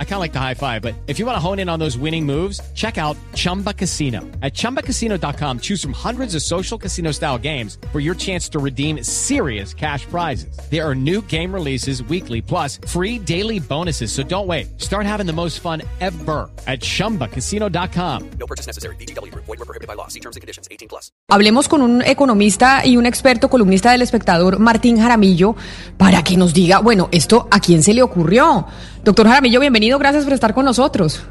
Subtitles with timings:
[0.00, 1.78] I kind of like the high five, but if you want to hone in on
[1.78, 4.22] those winning moves, check out Chumba Casino.
[4.42, 9.04] At ChumbaCasino.com, choose from hundreds of social casino style games for your chance to redeem
[9.04, 10.58] serious cash prizes.
[10.68, 14.10] There are new game releases weekly, plus free daily bonuses.
[14.10, 14.80] So don't wait.
[14.80, 18.30] Start having the most fun ever at ChumbaCasino.com.
[18.40, 18.96] No purchase necessary.
[18.96, 19.32] BGW.
[19.34, 20.08] Void were prohibited by law.
[20.08, 20.66] See terms and conditions.
[20.72, 21.12] 18 plus.
[21.28, 25.54] Hablemos con un economista y un experto columnista del espectador, Martín Jaramillo,
[25.96, 28.66] para que nos diga, bueno, es a quién se le ocurrió?
[29.04, 31.24] Doctor Jaramillo, bienvenido, gracias por estar con nosotros.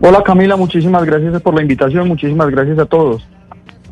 [0.00, 3.26] Hola Camila, muchísimas gracias por la invitación, muchísimas gracias a todos.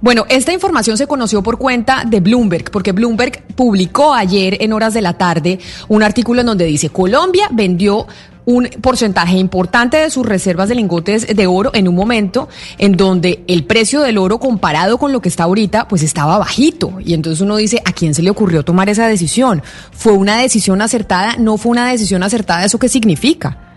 [0.00, 4.92] Bueno, esta información se conoció por cuenta de Bloomberg, porque Bloomberg publicó ayer en horas
[4.92, 5.58] de la tarde
[5.88, 8.06] un artículo en donde dice Colombia vendió
[8.44, 13.44] un porcentaje importante de sus reservas de lingotes de oro en un momento en donde
[13.48, 17.40] el precio del oro comparado con lo que está ahorita pues estaba bajito y entonces
[17.40, 21.56] uno dice a quién se le ocurrió tomar esa decisión fue una decisión acertada no
[21.56, 23.73] fue una decisión acertada eso qué significa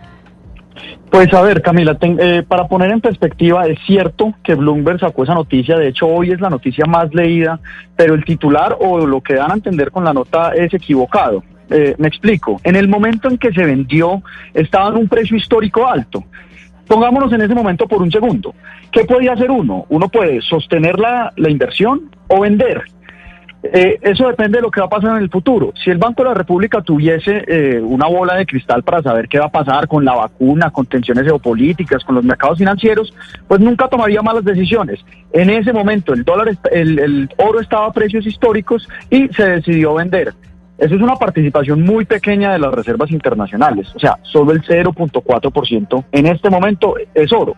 [1.09, 5.33] pues a ver, Camila, eh, para poner en perspectiva, es cierto que Bloomberg sacó esa
[5.33, 7.59] noticia, de hecho hoy es la noticia más leída,
[7.95, 11.43] pero el titular o lo que dan a entender con la nota es equivocado.
[11.69, 14.21] Eh, me explico, en el momento en que se vendió
[14.53, 16.23] estaba en un precio histórico alto.
[16.87, 18.55] Pongámonos en ese momento por un segundo.
[18.91, 19.85] ¿Qué podía hacer uno?
[19.89, 22.83] Uno puede sostener la, inversión o vender.
[23.63, 25.73] Eh, eso depende de lo que va a pasar en el futuro.
[25.83, 29.39] Si el Banco de la República tuviese eh, una bola de cristal para saber qué
[29.39, 33.13] va a pasar con la vacuna, con tensiones geopolíticas, con los mercados financieros,
[33.47, 34.99] pues nunca tomaría malas decisiones.
[35.33, 40.33] En ese momento el dólar, el oro estaba a precios históricos y se decidió vender.
[40.77, 46.05] Eso es una participación muy pequeña de las reservas internacionales, o sea, solo el 0.4%
[46.11, 47.55] en este momento es oro.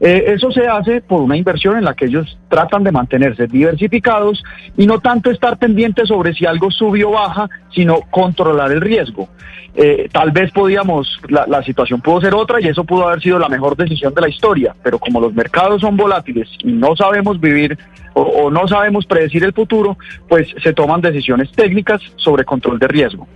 [0.00, 4.42] Eh, eso se hace por una inversión en la que ellos tratan de mantenerse diversificados
[4.76, 9.28] y no tanto estar pendientes sobre si algo subió o baja, sino controlar el riesgo.
[9.74, 13.48] Eh, tal vez podíamos, la, situación pudo ser otra y eso pudo haber sido la
[13.48, 17.78] mejor decisión de la historia, pero como los mercados son volátiles y no sabemos vivir
[18.14, 19.96] o, no sabemos predecir el futuro,
[20.28, 23.28] pues se toman decisiones técnicas sobre control de riesgo.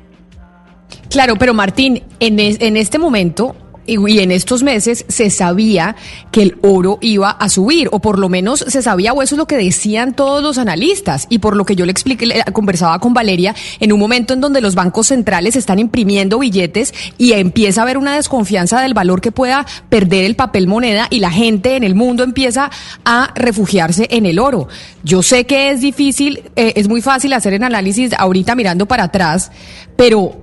[1.11, 3.55] Claro, pero Martín, en, en este momento
[3.87, 5.97] y, en estos meses se sabía
[6.31, 9.39] que el oro iba a subir, o por lo menos se sabía, o eso es
[9.39, 13.15] lo que decían todos los analistas, y por lo que yo le expliqué, conversaba con
[13.15, 17.85] Valeria, en un momento en donde los bancos centrales están imprimiendo billetes y empieza a
[17.85, 21.85] haber una desconfianza del valor que pueda perder el papel moneda y la gente en
[21.85, 22.71] el mundo empieza
[23.05, 24.69] a refugiarse en el oro.
[25.05, 29.05] Yo sé que es difícil, eh, es muy fácil hacer el análisis ahorita mirando para
[29.05, 29.51] atrás,
[29.97, 30.42] pero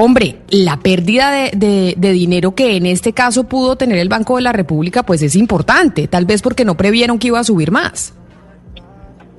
[0.00, 4.52] Hombre, la pérdida de, dinero que en este caso pudo tener el Banco de la
[4.52, 8.14] República, pues es importante, tal vez porque no previeron que iba a subir más.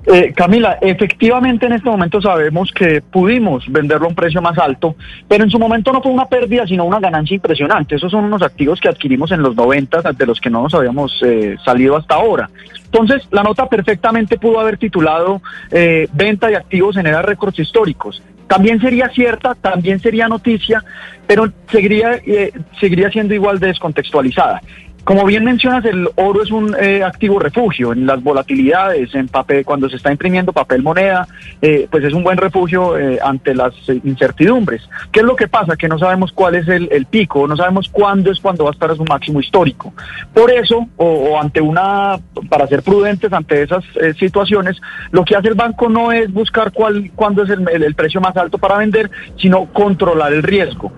[0.05, 4.97] Eh, Camila, efectivamente en este momento sabemos que pudimos venderlo a un precio más alto,
[5.29, 7.95] pero en su momento no fue una pérdida, sino una ganancia impresionante.
[7.95, 11.21] Esos son unos activos que adquirimos en los 90, de los que no nos habíamos
[11.23, 12.49] eh, salido hasta ahora.
[12.83, 15.41] Entonces, la nota perfectamente pudo haber titulado
[15.71, 18.21] eh, Venta de activos en eras récords históricos.
[18.49, 20.83] También sería cierta, también sería noticia,
[21.27, 24.59] pero seguiría, eh, seguiría siendo igual de descontextualizada.
[25.09, 29.65] Como bien mencionas, el oro es un eh, activo refugio en las volatilidades, en papel,
[29.65, 31.27] cuando se está imprimiendo papel moneda,
[31.63, 34.87] eh, pues es un buen refugio eh, ante las incertidumbres.
[35.11, 35.75] ¿Qué es lo que pasa?
[35.75, 38.91] Que no sabemos cuál es el, pico, no sabemos cuándo es cuando va a estar
[38.91, 39.95] a su máximo histórico.
[40.31, 43.83] Por eso, o, ante una, para ser prudentes ante esas
[44.19, 48.37] situaciones, lo que hace el banco no es buscar cuál, cuándo es el precio más
[48.37, 50.91] alto para vender, sino controlar el riesgo.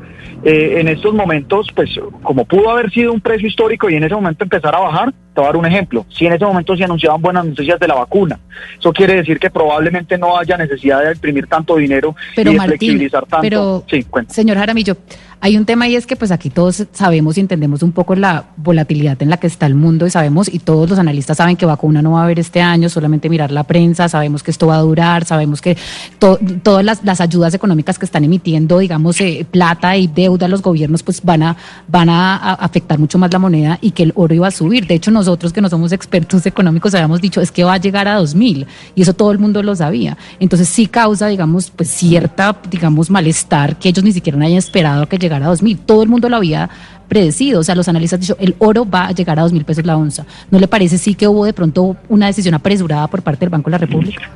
[0.43, 1.91] Eh, en estos momentos, pues
[2.23, 5.39] como pudo haber sido un precio histórico y en ese momento empezar a bajar, te
[5.39, 6.05] voy a dar un ejemplo.
[6.09, 8.39] Si en ese momento se anunciaban buenas noticias de la vacuna,
[8.77, 13.25] eso quiere decir que probablemente no haya necesidad de imprimir tanto dinero y de flexibilizar
[13.25, 13.41] tanto.
[13.41, 14.97] Pero, sí, señor Jaramillo,
[15.43, 18.45] hay un tema y es que pues aquí todos sabemos y entendemos un poco la
[18.57, 21.65] volatilidad en la que está el mundo y sabemos y todos los analistas saben que
[21.65, 24.75] vacuna no va a haber este año, solamente mirar la prensa, sabemos que esto va
[24.75, 25.75] a durar, sabemos que
[26.19, 31.23] todas las, ayudas económicas que están emitiendo, digamos, eh, plata y deuda los gobiernos pues
[31.23, 31.57] van a,
[31.87, 34.85] van a, afectar mucho más la moneda y que el oro iba a subir.
[34.85, 38.07] De hecho, nosotros que no somos expertos económicos habíamos dicho es que va a llegar
[38.07, 40.17] a 2000 y eso todo el mundo lo sabía.
[40.39, 45.17] Entonces sí causa, digamos, pues cierta, digamos, malestar que ellos ni siquiera hayan esperado que
[45.17, 45.79] llegara llegar a 2.000.
[45.85, 46.69] Todo el mundo lo había
[47.07, 47.61] predecido.
[47.61, 49.97] O sea, los analistas han dicho, el oro va a llegar a 2.000 pesos la
[49.97, 50.25] onza.
[50.49, 53.69] ¿No le parece sí que hubo de pronto una decisión apresurada por parte del Banco
[53.69, 54.29] de la República?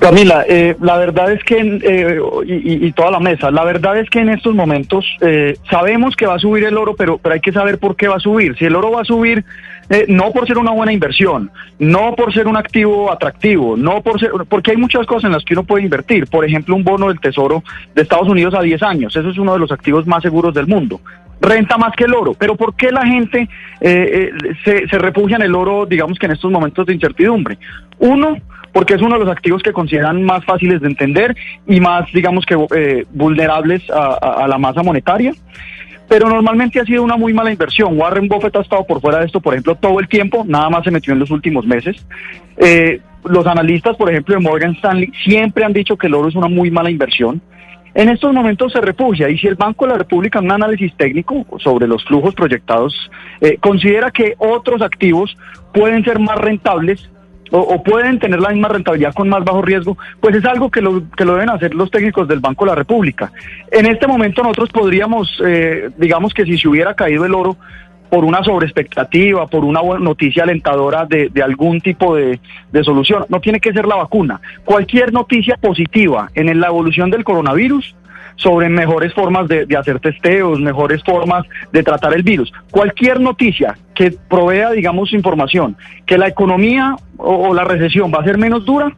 [0.00, 4.20] Camila, eh, la verdad es que, eh, y, toda la mesa, la verdad es que
[4.20, 7.52] en estos momentos eh, sabemos que va a subir el oro, pero, pero hay que
[7.52, 8.56] saber por qué va a subir.
[8.58, 9.44] Si el oro va a subir
[9.88, 14.18] eh, no por ser una buena inversión, no por ser un activo atractivo, no por
[14.18, 16.26] ser, porque hay muchas cosas en las que uno puede invertir.
[16.26, 17.62] Por ejemplo, un bono del Tesoro
[17.94, 20.66] de Estados Unidos a 10 años, eso es uno de los activos más seguros del
[20.66, 21.00] mundo.
[21.40, 23.48] Renta más que el oro, pero ¿por qué la gente
[23.80, 27.58] eh, eh, se, se refugia en el oro, digamos que en estos momentos de incertidumbre?
[27.98, 28.38] Uno,
[28.76, 31.34] porque es uno de los activos que consideran más fáciles de entender
[31.66, 35.32] y más, digamos que, vulnerables a la masa monetaria
[36.08, 37.98] pero normalmente ha sido una muy mala inversión.
[37.98, 40.84] Warren Buffett ha estado por fuera de esto, por ejemplo, todo el tiempo, nada más
[40.84, 41.96] se metió en los últimos meses.
[42.58, 46.36] Eh, los analistas, por ejemplo, de Morgan Stanley, siempre han dicho que el oro es
[46.36, 47.40] una muy mala inversión.
[47.94, 50.94] En estos momentos se refugia y si el Banco de la República, en un análisis
[50.96, 52.94] técnico sobre los flujos proyectados,
[53.40, 55.36] eh, considera que otros activos
[55.72, 57.10] pueden ser más rentables,
[57.50, 61.08] o, pueden tener la misma rentabilidad con más bajo riesgo, pues es algo que lo,
[61.10, 63.32] que lo deben hacer los técnicos del Banco de la República.
[63.70, 67.56] En este momento nosotros podríamos, eh, digamos que si se hubiera caído el oro
[68.08, 72.40] por una sobreexpectativa, por una noticia alentadora de, de algún tipo de,
[72.70, 74.40] de, solución, no tiene que ser la vacuna.
[74.64, 77.96] Cualquier noticia positiva en la evolución del coronavirus
[78.36, 82.52] sobre mejores formas de, hacer testeos, mejores formas de tratar el virus.
[82.70, 88.38] Cualquier noticia que provea, digamos, información, que la economía o, la recesión va a ser
[88.38, 88.94] menos dura,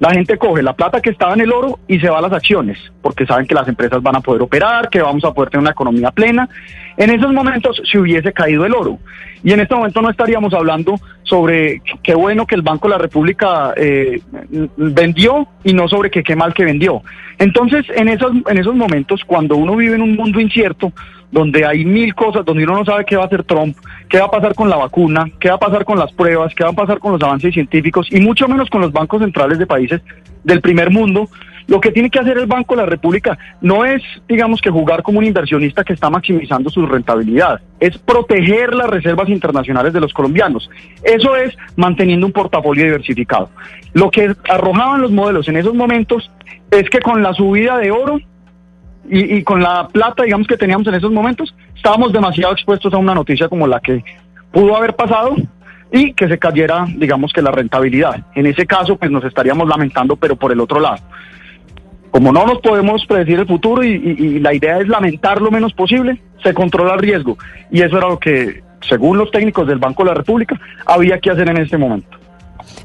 [0.00, 2.32] la gente coge la plata que estaba en el oro y se va a las
[2.32, 5.62] acciones, porque saben que las empresas van a poder operar, que vamos a poder tener
[5.62, 6.48] una economía plena.
[6.96, 8.98] En esos momentos se hubiese caído el oro.
[9.42, 12.98] Y en este momento no estaríamos hablando sobre qué bueno que el Banco de la
[12.98, 14.20] República eh,
[14.76, 17.02] vendió y no sobre qué mal que vendió.
[17.38, 20.92] Entonces, en esos, en esos momentos, cuando uno vive en un mundo incierto,
[21.30, 23.76] donde hay mil cosas, donde uno no sabe qué va a hacer Trump,
[24.08, 26.64] qué va a pasar con la vacuna, qué va a pasar con las pruebas, qué
[26.64, 29.66] va a pasar con los avances científicos y mucho menos con los bancos centrales de
[29.66, 30.00] países
[30.44, 31.28] del primer mundo,
[31.66, 35.02] lo que tiene que hacer el Banco de la República no es, digamos, que jugar
[35.02, 40.14] como un inversionista que está maximizando su rentabilidad, es proteger las reservas internacionales de los
[40.14, 40.70] colombianos.
[41.04, 43.50] Eso es manteniendo un portafolio diversificado.
[43.92, 46.30] Lo que arrojaban los modelos en esos momentos
[46.70, 48.18] es que con la subida de oro
[49.10, 53.14] y, con la plata, digamos, que teníamos en esos momentos, estábamos demasiado expuestos a una
[53.14, 54.04] noticia como la que
[54.52, 55.36] pudo haber pasado
[55.92, 58.24] y que se cayera, digamos, que la rentabilidad.
[58.34, 60.98] En ese caso, pues nos estaríamos lamentando, pero por el otro lado.
[62.10, 65.72] Como no nos podemos predecir el futuro y, y la idea es lamentar lo menos
[65.72, 67.38] posible, se controla el riesgo.
[67.70, 71.30] Y eso era lo que, según los técnicos del Banco de la República, había que
[71.30, 72.17] hacer en este momento.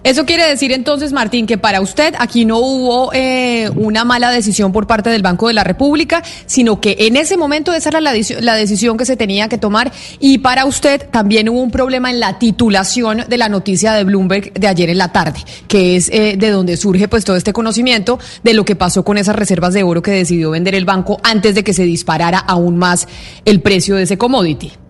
[0.04, 4.74] Eso quiere decir entonces, Martín, que para usted aquí no hubo eh, una mala decisión
[4.74, 8.12] por parte del Banco de la República, sino que en ese momento esa era la,
[8.12, 12.38] decisión que se tenía que tomar y para usted también hubo un problema en la
[12.38, 15.40] titulación de la noticia de Bloomberg de ayer en la tarde,
[15.70, 19.18] que es eh, de donde surge pues todo este conocimiento de lo que pasó con
[19.18, 22.76] esas reservas de oro que decidió vender el banco antes de que se disparara aún
[22.76, 23.08] más
[23.46, 24.83] el precio de ese commodity.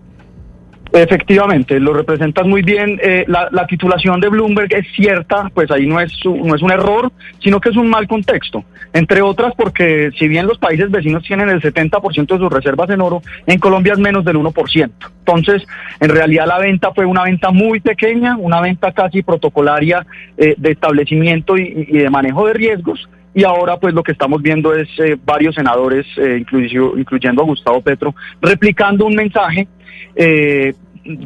[0.94, 3.00] Efectivamente, lo representas muy bien.
[3.02, 7.10] Eh, la, titulación de Bloomberg es cierta, pues ahí no es, no es un error,
[7.40, 8.64] sino que es un mal contexto.
[8.92, 13.00] Entre otras porque si bien los países vecinos tienen el 70% de sus reservas en
[13.00, 14.92] oro, en Colombia es menos del 1%.
[15.18, 15.66] Entonces,
[15.98, 20.06] en realidad la venta fue una venta muy pequeña, una venta casi protocolaria
[20.36, 23.08] eh, de establecimiento y, de manejo de riesgos.
[23.34, 28.14] Y ahora pues lo que estamos viendo es eh, varios senadores, incluyendo a Gustavo Petro,
[28.40, 29.66] replicando un mensaje
[30.14, 30.74] eh,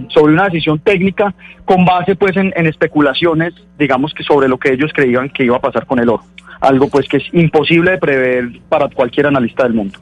[0.09, 1.35] sobre una decisión técnica
[1.65, 5.57] con base pues en, en, especulaciones, digamos que sobre lo que ellos creían que iba
[5.57, 6.25] a pasar con el oro,
[6.61, 9.99] algo pues que es imposible de prever para cualquier analista del mundo.